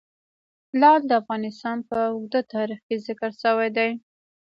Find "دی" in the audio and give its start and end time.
3.77-3.89